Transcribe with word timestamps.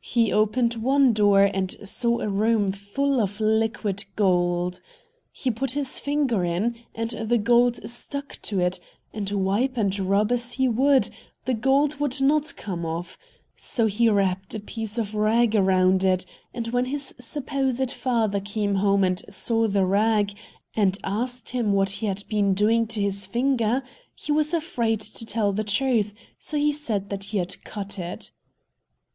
He 0.00 0.32
opened 0.32 0.76
one 0.76 1.12
door, 1.12 1.42
and 1.42 1.76
saw 1.86 2.20
a 2.20 2.28
room 2.30 2.72
full 2.72 3.20
of 3.20 3.38
liquid 3.38 4.06
gold. 4.16 4.80
He 5.30 5.50
put 5.50 5.72
his 5.72 6.00
finger 6.00 6.42
in, 6.42 6.76
and 6.94 7.10
the 7.10 7.36
gold 7.36 7.86
stuck 7.86 8.38
to 8.44 8.60
it, 8.60 8.80
and, 9.12 9.28
wipe 9.30 9.76
and 9.76 9.94
rub 9.98 10.32
as 10.32 10.52
he 10.52 10.68
would, 10.68 11.10
the 11.44 11.52
gold 11.52 12.00
would 12.00 12.22
not 12.22 12.56
come 12.56 12.86
off; 12.86 13.18
so 13.56 13.84
he 13.84 14.08
wrapped 14.08 14.54
a 14.54 14.58
piece 14.60 14.96
of 14.96 15.14
rag 15.14 15.54
around 15.54 16.02
it, 16.02 16.24
and 16.54 16.68
when 16.68 16.86
his 16.86 17.14
supposed 17.20 17.90
father 17.90 18.40
came 18.40 18.76
home 18.76 19.04
and 19.04 19.22
saw 19.28 19.68
the 19.68 19.84
rag, 19.84 20.32
and 20.74 20.96
asked 21.04 21.50
him 21.50 21.74
what 21.74 21.90
he 22.00 22.06
had 22.06 22.24
been 22.30 22.54
doing 22.54 22.86
to 22.86 23.02
his 23.02 23.26
finger, 23.26 23.82
he 24.14 24.32
was 24.32 24.54
afraid 24.54 24.98
to 25.00 25.26
tell 25.26 25.50
him 25.50 25.56
the 25.56 25.62
truth, 25.64 26.14
so 26.38 26.56
he 26.56 26.72
said 26.72 27.10
that 27.10 27.24
he 27.24 27.36
had 27.36 27.62
cut 27.64 27.98
it. 27.98 28.30